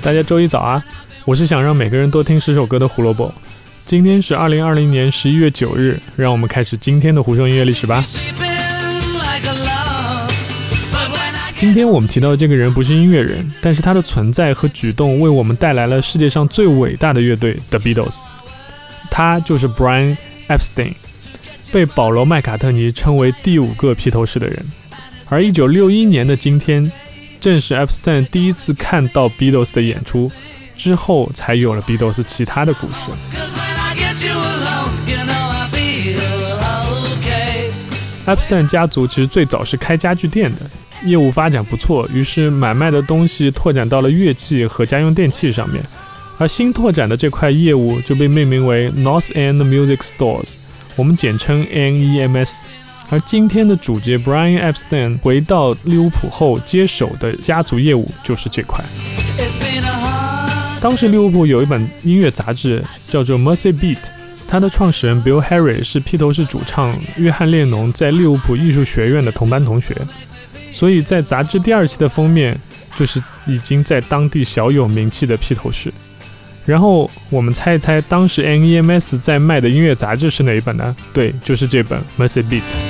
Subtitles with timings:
[0.00, 0.84] 大家周一早啊！
[1.24, 3.34] 我是想让每个人多听十首歌的胡萝卜。
[3.84, 8.04] 今天是二零二零年十一月九日，让我们开始今天的胡说音乐历史吧。
[11.56, 18.20] 今天我们提到的这个人不是音乐人，但是他的存在和举动为我们带来了世界上最伟大的乐队 The Beatles。
[19.10, 20.16] 他就是 Brian
[20.48, 20.92] Epstein，
[21.72, 24.64] 被保罗·麦卡特尼称为第五个披头士的人。
[25.28, 26.92] 而一九六一年的今天。
[27.40, 30.30] 正是 Epstein 第一次看到 Beatles 的演出
[30.76, 32.94] 之后，才有了 Beatles 其他的故事。
[38.26, 40.68] Epstein 家族其实最早是开家具店的，
[41.04, 45.80] 业务发展不错，于是买卖的东西拓展到了乐器和家用电器上面，
[46.36, 50.54] 而新拓展的这块业务就被命名为 North End Music Stores，
[50.96, 52.64] 我们简称 NEMS。
[53.08, 58.84] 而今天的主角 Brian Epstein 回到利物浦后接手的家族业务就是这块。
[60.80, 63.98] 当时利物浦有一本音乐杂志叫做 Mercy Beat，
[64.48, 69.94] 它的创始人 Bill Harry 是披头士主唱约翰列侬在利物浦艺术学院的同班同学，
[70.72, 72.58] 所以在杂志第二期的封面
[72.96, 75.92] 就是已经在当地小有名气的披头士。
[76.64, 80.94] 然后我们猜一猜，当时 NEMS 在卖的音乐杂志是哪一本呢？
[81.12, 82.85] 对，就是这本 Mercy Beat。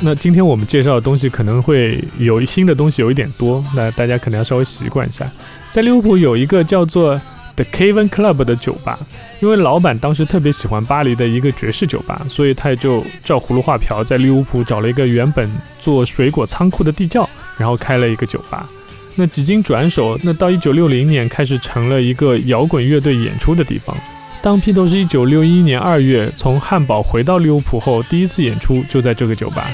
[0.00, 5.28] 那今天我们介绍的东西可能会有新的东西有一点多，那大家可能要稍微习惯一下。
[5.72, 7.20] 在利物浦有一个叫做
[7.56, 8.96] The Cave n Club 的酒吧，
[9.40, 18.68] 因为老板当时特别喜欢巴黎的一个爵士酒吧，所以他也就照葫芦画瓢，在利物浦找了一个原本做水果仓库的地窖，然后开了一个酒吧。
[19.16, 23.96] 那几经转手，那到一九六零年开始成了一个摇滚乐队演出的地方。
[24.40, 29.66] 当披头士1961年2月从汉堡回到利物浦后，第一次演出就在这个酒吧。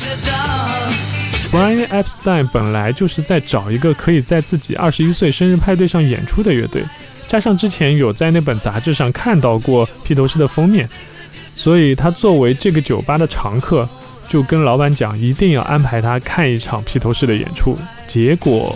[1.53, 6.83] Brian Epstein 本来就是在找一个可以在自己21岁生日派对上演出的乐队，
[7.29, 10.89] 加上之前有在那本杂志上看到过披头士的封面，
[11.55, 13.89] 所以他作为这个酒吧的常客，
[14.29, 17.79] 就跟老板讲一定要安排他看一场披头士的演出。
[18.09, 18.75] 结果。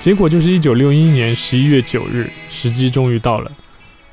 [0.00, 3.52] 结果就是一九六一年十一月九日，时机终于到了。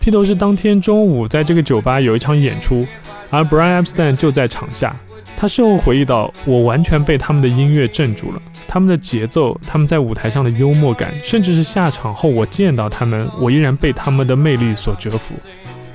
[0.01, 2.85] 披头士当天中午在这个酒吧有一场演出，
[3.29, 4.93] 而 Brian Epstein 就在场下。
[5.37, 15.35] 他事后回忆到：“我完全被他们的音乐镇住了，他们的节奏，他们在舞台上的幽默感，甚至是下场后我见到他们，我依然被他们的魅力所折服。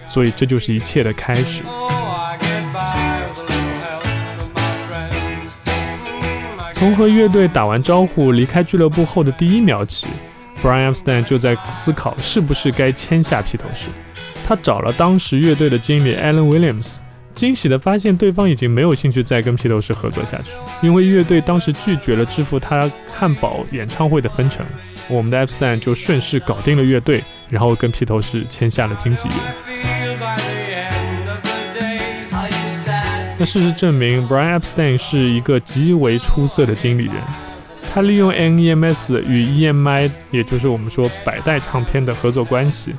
[0.06, 1.62] 所以这就是一切的开始。”
[6.82, 10.09] 从和乐队打完招呼离开俱乐部后的第一秒起
[10.60, 13.87] ，Brian Epstein 就在思考是不是该签下披头士。
[14.44, 16.97] 他找了当时乐队的经理 Alan Williams，
[17.34, 20.50] 惊喜地发现对方已经没有兴趣再跟披头士合作下去，
[20.84, 24.66] 因为乐队当时拒绝了支付他汉堡演唱会的分成。
[25.06, 29.91] 我们的 Epstein 就顺势搞定了乐队，然后跟披头士签下了经纪约。
[33.44, 37.14] 事实证明，Brian Epstein 是一个极为出色的经理人。
[37.92, 42.94] 他利用 NEMS 与 EMI，也就是我们说百代唱片的合作关系，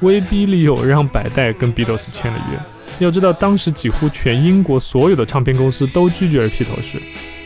[0.00, 2.58] 威逼利诱让百代跟 Beatles 签了约。
[2.98, 6.98] 要知道，当时几乎全英国所有的唱片公司都拒绝了披头士。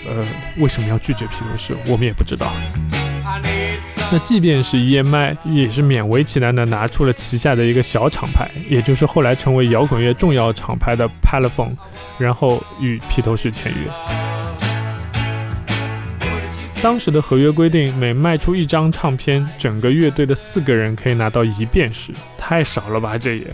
[0.08, 0.24] 呃，
[0.56, 1.76] 为什么要拒绝披头士？
[1.86, 2.52] 我们也不知道。
[4.10, 11.76] 那即便是 EMI，也是勉为其难的拿出了旗下的一个小厂牌，也就是后来成为摇滚乐重要厂牌的 p a l a f o n e
[12.16, 13.90] 然后与披头士签约。
[16.80, 23.18] 当时的合约规定，每卖出一张唱片，整个乐队的四个人可以拿到一便士，太少了吧？
[23.18, 23.46] 这也。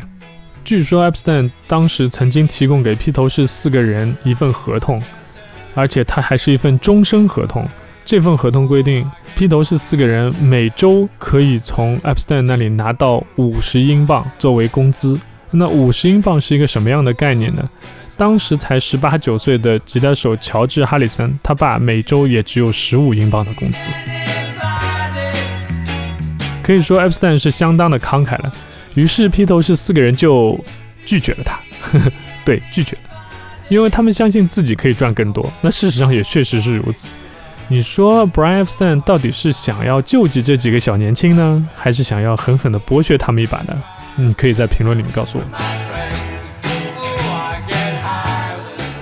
[0.64, 5.02] 据说 Epstein 当时曾经提供给披头士四个人一份合同，
[5.74, 7.66] 而且他还是一份终身合同。
[8.04, 15.18] 这份合同规定，披头士四个人每周可以从 Epstein 那里拿到五十英镑作为工资。
[15.50, 17.66] 那五十英镑是一个什么样的概念呢？
[18.16, 23.78] 当时才十八九岁的吉他手乔治·哈里森，他爸每周也只有十五英镑的工资。
[26.62, 28.52] 可以说，Epstein 是相当的慷慨了。
[28.94, 30.62] 于是披头士四个人就
[31.06, 31.58] 拒绝了他。
[32.44, 33.10] 对，拒绝了，
[33.68, 35.50] 因为他们相信自己可以赚更多。
[35.62, 37.08] 那事实上也确实是如此。
[37.68, 43.82] 你说 Brian Epstein 到底是想要救济这几个小年轻呢，还是想要狠狠地剥削他们一把呢？
[44.16, 45.44] 你可以在评论里面告诉我。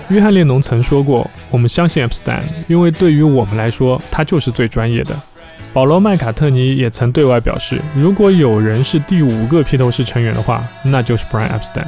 [0.08, 5.14] 约翰列侬曾说过：“我们相信 Epstein，因为对于我们来说，他就是最专业的。
[5.72, 11.86] 保罗·麦卡特尼也曾对外表示，如果有人是第五个披头士成员的话，那就是 Brian Epstein。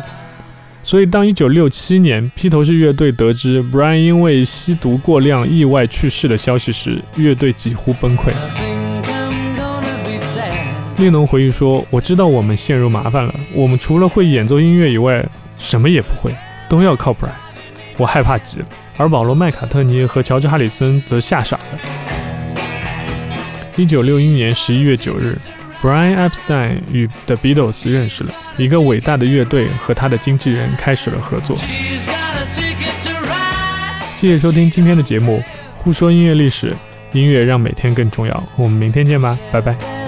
[0.86, 8.30] 所以，当1967年披头士乐队得知 Brian 因为吸毒过量意外去世的消息时，乐队几乎崩溃。
[10.98, 15.26] 列侬回忆说：“我知道我们陷入麻烦了，我们除了会演奏音乐以外，
[15.58, 16.32] 什么也不会，
[16.68, 17.30] 都要靠 Brian。
[17.96, 18.66] 我害怕极了。”
[18.98, 21.64] 而保罗·麦卡特尼和乔治·哈里森则吓傻了。
[23.74, 25.36] 一九六一年十一月九日
[25.84, 31.58] ，Brian Epstein 与 The Beatles 认识了，一个伟大的乐队和他的经纪人开始了合作。
[34.14, 35.42] 谢谢收听今天的节目，
[35.74, 36.74] 互说音乐历史，
[37.12, 38.42] 音乐让每天更重要。
[38.56, 40.03] 我们明天见吧，拜拜。